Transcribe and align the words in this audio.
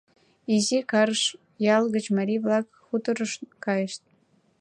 Изи 0.55 0.79
Карыш 0.91 1.23
ял 1.75 1.83
гыч 1.95 2.05
марий-влак 2.17 2.67
хуторыш 2.85 3.31
кайышт. 3.65 4.01